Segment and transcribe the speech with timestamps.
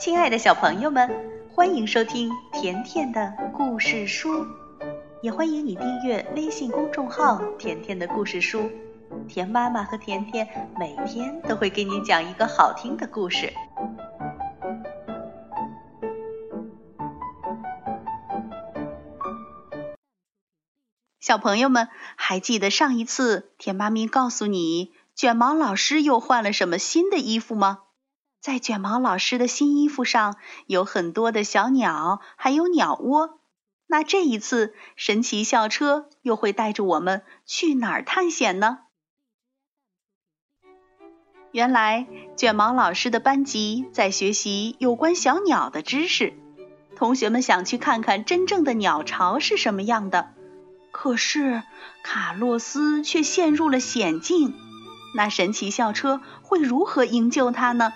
[0.00, 1.10] 亲爱的小朋友们，
[1.52, 4.46] 欢迎收听甜甜的故事书，
[5.20, 8.70] 也欢迎你订阅微信公众号“甜甜的故事书”。
[9.28, 10.48] 甜妈妈和甜甜
[10.78, 13.52] 每天都会给你讲一个好听的故事。
[21.20, 27.80] 小朋友们，还记得上一次甜妈咪告诉你，卷毛老师又换了什么新的衣服吗？
[28.40, 30.36] 在卷毛老师的新衣服上
[30.66, 33.38] 有很多的小鸟，还有鸟窝。
[33.86, 38.78] 那这一次，神奇校车又会带着我们去哪儿探险呢？
[41.52, 46.32] 原来，卷毛老师的班级在学习有关小鸟的知识，
[46.96, 50.32] 同学们想去看看真正的鸟巢是什么样的。
[50.92, 51.62] 可是，
[52.02, 54.54] 卡洛斯却陷入了险境。
[55.14, 57.92] 那神奇校车会如何营救他呢？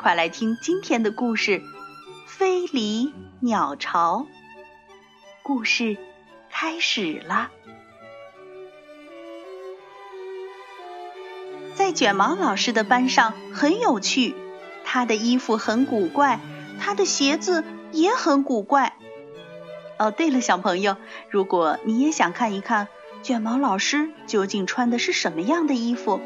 [0.00, 1.58] 快来听今天的故事
[2.24, 4.20] 《飞离鸟巢》。
[5.42, 5.96] 故事
[6.48, 7.50] 开始了。
[11.74, 14.36] 在卷毛老师的班上很有趣，
[14.84, 16.38] 他的衣服很古怪，
[16.78, 18.96] 他的鞋子也很古怪。
[19.98, 20.96] 哦，对了，小朋友，
[21.28, 22.86] 如果你也想看一看
[23.24, 26.20] 卷毛老师究竟穿的是什么样的衣服。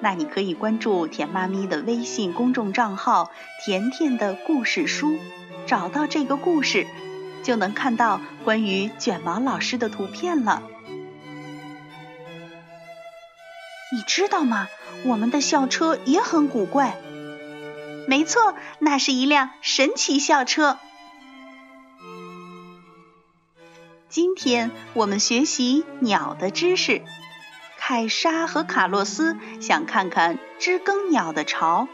[0.00, 3.30] 那你可以关注甜妈咪的微信公众账号
[3.64, 5.18] “甜甜的故事书”，
[5.66, 6.86] 找到这个故事，
[7.42, 10.62] 就能看到关于卷毛老师的图片了。
[13.92, 14.68] 你知道吗？
[15.04, 16.96] 我们的校车也很古怪。
[18.06, 20.78] 没错，那是一辆神奇校车。
[24.08, 27.02] 今天我们学习鸟的知识。
[27.90, 31.88] 凯莎和卡洛斯想看看知更鸟的巢，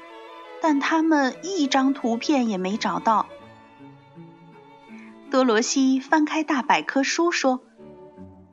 [0.60, 3.24] 但他们一张图片也没找到。
[5.30, 7.62] 多罗西翻开大百科书说：“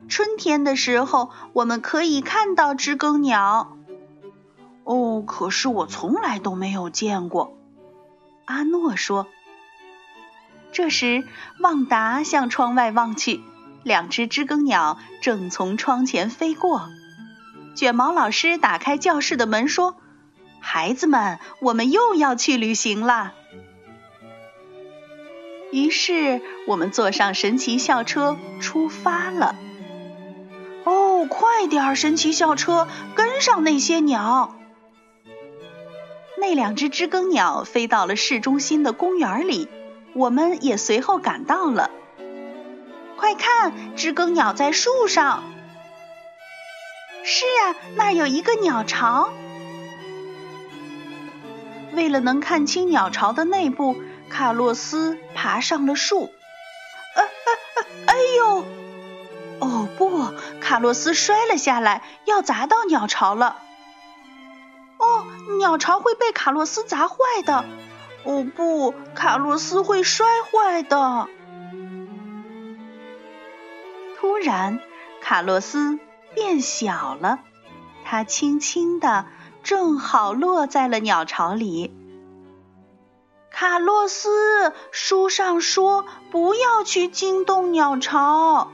[0.08, 3.76] 春天的时候，我们可以看到知更鸟。”
[4.84, 7.58] 哦，可是我从来都没有见过。
[8.46, 9.26] 阿诺说。
[10.72, 11.22] 这时，
[11.60, 13.42] 旺达向窗外望去，
[13.82, 16.88] 两只知更鸟正从窗前飞过。
[17.74, 19.96] 卷毛老师打开教室的门说
[20.60, 23.34] ：“孩子们，我们又要去旅行了。”
[25.72, 29.56] 于是我们坐上神奇校车出发了。
[30.84, 32.86] 哦，快点儿，神奇校车，
[33.16, 34.54] 跟上那些鸟！
[36.38, 39.68] 那两只知更鸟飞到了市中心的公园里，
[40.14, 41.90] 我们也随后赶到了。
[43.16, 45.42] 快看，知更鸟在树上！
[47.26, 49.32] 是啊，那儿有一个鸟巢。
[51.94, 53.96] 为了能看清鸟巢的内部，
[54.28, 56.24] 卡洛斯爬上了树。
[57.16, 57.78] 啊啊啊！
[58.08, 58.64] 哎呦！
[59.60, 63.56] 哦不，卡洛斯摔了下来，要砸到鸟巢了。
[64.98, 65.24] 哦，
[65.58, 67.64] 鸟巢会被卡洛斯砸坏的。
[68.24, 71.28] 哦不，卡洛斯会摔坏的。
[74.18, 74.80] 突然，
[75.22, 75.98] 卡洛斯。
[76.34, 77.40] 变小了，
[78.04, 79.26] 它轻轻的，
[79.62, 81.94] 正好落在了鸟巢里。
[83.50, 88.72] 卡洛斯，书上说不要去惊动鸟巢。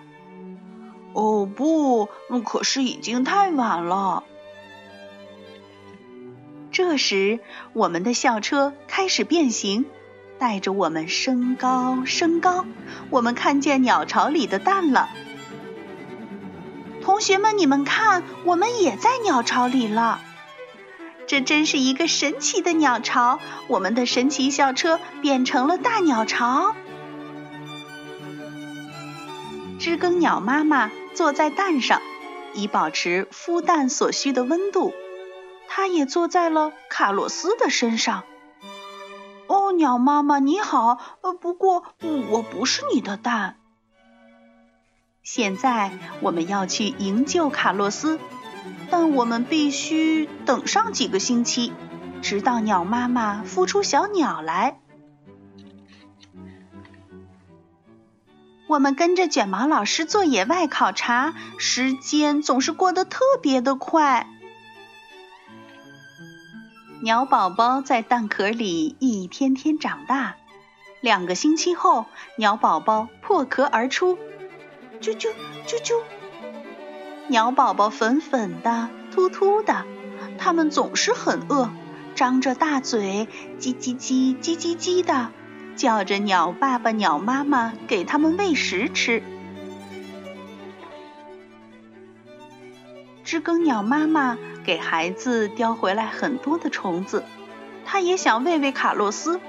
[1.12, 2.08] 哦不，
[2.44, 4.24] 可是已经太晚了。
[6.72, 7.40] 这时，
[7.72, 9.84] 我们的校车开始变形，
[10.38, 12.64] 带着我们升高升高。
[13.10, 15.08] 我们看见鸟巢里的蛋了。
[17.20, 20.22] 同学们，你们看，我们也在鸟巢里了。
[21.26, 23.40] 这真是一个神奇的鸟巢！
[23.68, 26.74] 我们的神奇校车变成了大鸟巢。
[29.78, 32.00] 知更鸟妈妈坐在蛋上，
[32.54, 34.94] 以保持孵蛋所需的温度。
[35.68, 38.24] 它也坐在了卡洛斯的身上。
[39.46, 41.84] 哦，鸟妈妈你好，呃，不过
[42.30, 43.59] 我不是你的蛋。
[45.32, 45.92] 现在
[46.22, 48.18] 我们要去营救卡洛斯，
[48.90, 51.72] 但我们必须等上几个星期，
[52.20, 54.80] 直到鸟妈妈孵出小鸟来。
[58.66, 64.26] 我们跟着卷毛老师做野外考察，时间总是过得特别的快。
[67.04, 70.34] 鸟宝宝在蛋壳里一天天长大，
[71.00, 72.06] 两个星期后，
[72.36, 74.18] 鸟宝宝破壳而出。
[75.00, 75.30] 啾啾
[75.66, 75.94] 啾啾，
[77.28, 79.86] 鸟宝宝粉粉的，秃秃的，
[80.38, 81.70] 它们总是很饿，
[82.14, 83.26] 张着大嘴，
[83.58, 85.30] 叽叽叽叽叽叽的
[85.74, 89.22] 叫着鸟爸爸、鸟妈妈给它们喂食吃。
[93.24, 97.24] 知更鸟妈妈给孩子叼回来很多的虫子，
[97.86, 99.40] 它也想喂喂卡洛斯，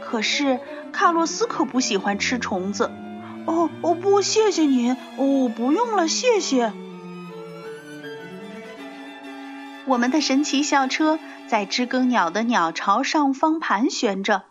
[0.00, 0.60] 可是
[0.92, 2.92] 卡洛斯可不喜欢吃虫子。
[3.46, 6.72] 哦哦不，谢谢你，哦不用了，谢谢。
[9.86, 14.44] 我们的神奇校车在知更鸟的鸟巢上方盘旋着，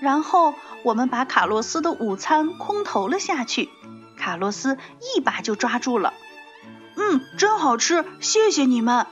[0.00, 3.68] 然后我们把卡洛斯的午餐空投了下去，
[4.16, 4.76] 卡洛斯
[5.16, 6.12] 一把就抓住了。
[6.96, 9.06] 嗯，真好吃，谢谢你们。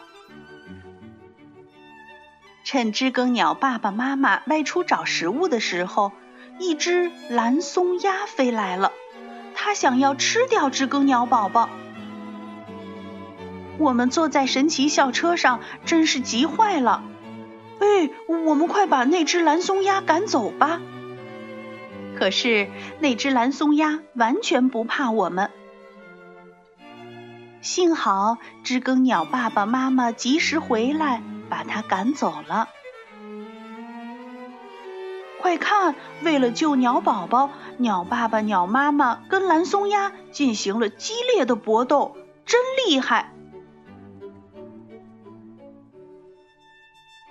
[2.64, 6.10] 趁知更鸟爸爸妈妈外出找食物的时候，
[6.58, 8.92] 一只蓝松鸦飞来了，
[9.54, 11.68] 它想要吃掉知更鸟宝宝。
[13.78, 17.02] 我们坐在神奇校车上，真是急坏了。
[17.78, 18.10] 哎，
[18.46, 20.80] 我们快把那只蓝松鸦赶走吧！
[22.18, 22.70] 可是
[23.00, 25.50] 那只蓝松鸦完全不怕我们。
[27.60, 32.70] 幸好知更鸟爸爸妈妈及时回来，把它赶走了。
[35.40, 43.32] 快看，为了救鸟宝宝，鸟爸爸、鸟妈妈跟蓝松鸦进行了激烈的搏斗，真厉害！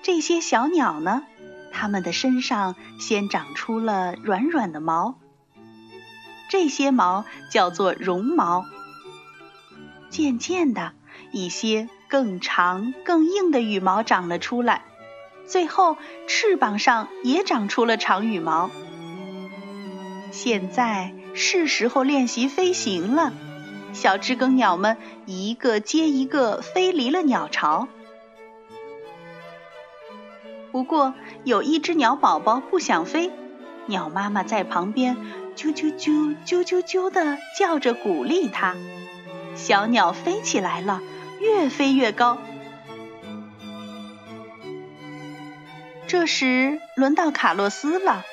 [0.02, 1.24] 这些小鸟呢，
[1.72, 5.16] 它们的身上先长出了软软的毛，
[6.50, 8.66] 这些毛叫做绒毛。
[10.10, 10.94] 渐渐的，
[11.31, 14.84] 一些更长、更硬的羽毛长了出来，
[15.47, 15.97] 最后
[16.27, 18.69] 翅膀上也长出了长羽毛。
[20.31, 23.31] 现在是时候练习飞行了，
[23.94, 27.88] 小知更鸟们一个接一个飞离了鸟巢。
[30.71, 31.13] 不过
[31.45, 33.31] 有一只鸟宝宝不想飞，
[33.86, 35.15] 鸟妈妈在旁边
[35.56, 38.75] 啾啾啾啾啾啾的叫着鼓励它。
[39.56, 41.01] 小鸟飞起来了，
[41.39, 42.38] 越飞越高。
[46.18, 48.24] 这时轮到卡洛斯了，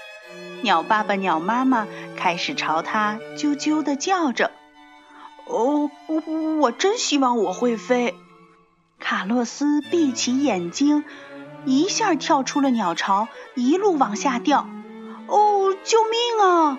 [0.62, 4.52] 鸟爸爸、鸟妈妈开始朝他啾啾的叫着。
[5.46, 6.22] 哦，我
[6.60, 8.14] 我真希望我会飞。
[9.00, 11.02] 卡洛斯闭起眼睛。
[11.64, 13.26] 一下跳出了鸟巢，
[13.56, 14.68] 一路往下掉。
[15.26, 16.78] 哦，救命啊！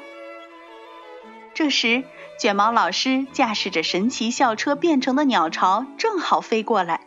[1.54, 2.06] 这时，
[2.40, 7.03] 卷毛老师驾驶着神奇校车变成的鸟巢正好飞过来，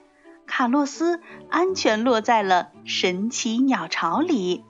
[0.56, 1.20] 卡洛斯
[1.50, 4.64] 安全落在了神奇鸟巢里。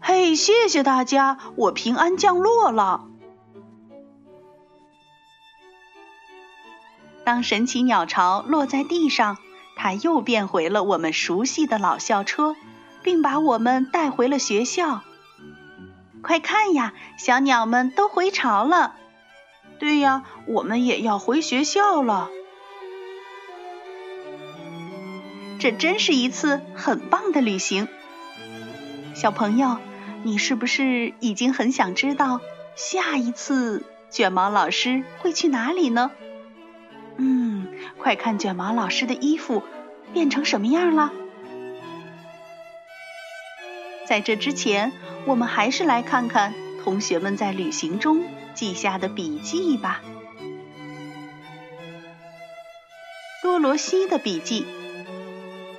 [0.00, 3.08] 嘿，谢谢大家，我平安降落了。
[7.24, 9.38] 当神奇鸟巢落在地上。
[9.74, 12.54] 它又变回了我们熟悉的老校车，
[13.02, 15.02] 并把我们带回了学校。
[16.22, 18.94] 快看呀，小鸟们都回巢了。
[19.80, 22.30] 对呀，我们也要回学校了。
[25.62, 27.86] 这真是一次很棒的旅行。
[29.14, 29.78] 小朋友，
[30.24, 32.40] 你是不是已经很想知道
[32.74, 36.10] 下一次卷毛老师会去哪里呢？
[37.16, 39.62] 嗯，快看卷毛老师的衣服
[40.12, 41.12] 变成什么样了。
[44.04, 44.90] 在这之前，
[45.26, 50.02] 我们还是来看看同学们在旅行中记下的笔记吧。
[53.44, 54.66] 多罗西的笔记：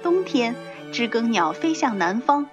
[0.03, 0.55] 冬天，
[0.91, 2.45] 知更鸟飞向南方；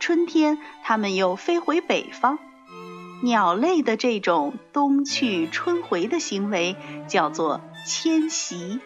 [0.00, 2.38] 春天，它们又飞回北方。
[3.22, 6.76] 鸟类的这种冬去春回的行为
[7.06, 8.80] 叫做迁徙。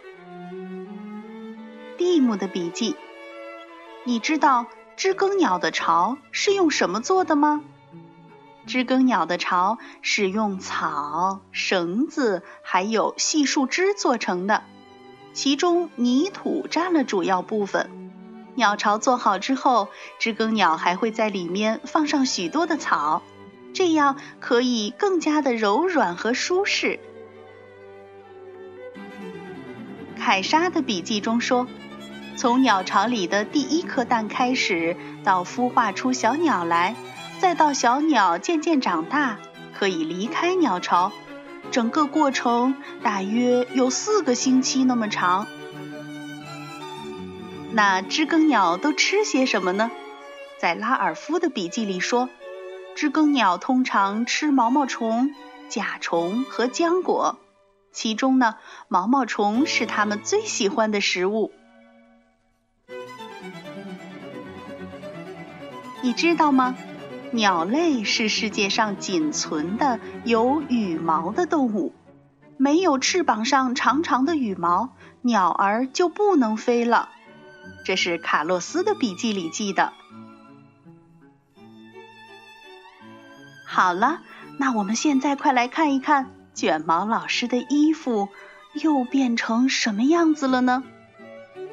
[1.99, 2.97] 蒂姆的笔记：
[4.05, 4.67] 你知道
[4.97, 7.63] 知更鸟的巢是用什么做的吗？
[8.67, 14.63] 知更鸟的巢是用草、绳子还有细树枝做成的，
[15.33, 18.02] 其中泥土占了主要部分。
[18.55, 23.23] 鸟巢做好之后，知更鸟还会在里面放上许多的草。
[23.75, 27.01] 这样可以更加的柔软和舒适。
[30.19, 31.67] 凯莎的笔记中说，
[32.37, 36.95] 从鸟巢里的第一颗蛋开始，到孵化出小鸟来，
[37.39, 39.39] 再到小鸟渐渐长大，
[39.73, 41.11] 可以离开鸟巢，
[41.71, 45.47] 整个过程大约有四个星期那么长。
[47.75, 49.91] 那知更鸟都吃些什么呢？
[50.59, 52.29] 在拉尔夫的笔记里说。
[52.95, 55.35] 知更鸟通常吃毛毛虫、
[55.71, 57.39] 甲虫和浆果，
[57.91, 58.57] 其中呢，
[58.89, 61.51] 毛毛虫是它们最喜欢的食物。
[66.03, 66.77] 你知道吗？
[67.31, 71.95] 鸟类是世界上仅存的有羽毛的动物。
[72.59, 74.91] 没有翅膀上长长的羽毛，
[75.23, 77.09] 鸟儿就不能飞了。
[77.85, 79.93] 这是卡洛斯的笔记里记的。
[83.67, 84.21] 好了，
[84.59, 88.29] 那我们现在快来看一看卷毛老师的衣服
[88.75, 90.85] 又变成什么样子了呢？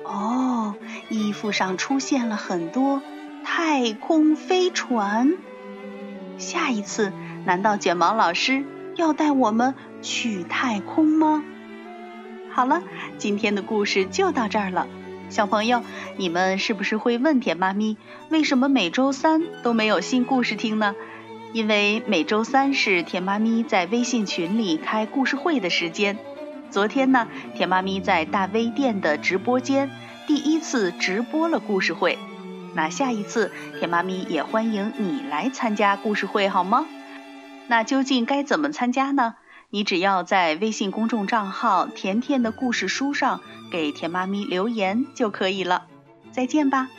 [0.05, 0.75] 哦，
[1.09, 3.01] 衣服上出现了很多
[3.43, 5.37] 太空飞船。
[6.37, 7.11] 下一次，
[7.45, 8.63] 难道卷毛老师
[8.95, 11.43] 要带我们去太空吗？
[12.51, 12.81] 好了，
[13.17, 14.87] 今天的故事就到这儿了。
[15.29, 15.83] 小朋友，
[16.17, 17.97] 你们是不是会问田妈咪，
[18.29, 20.95] 为什么每周三都没有新故事听呢？
[21.53, 26.17] 因为每周三是田妈咪在微信群里开故事会的时间。
[26.71, 29.91] 昨天呢，田妈咪在大微店的直播间
[30.25, 32.17] 第一次直播了故事会。
[32.73, 36.85] 那下一次，田妈咪也欢迎你来参加故事会，好吗？
[37.67, 39.35] 那究竟该怎么参加呢？
[39.71, 45.85] 你只要在微信公众账号“甜甜的故事书”上给甜妈咪留言就可以了。
[46.31, 46.89] 再见吧。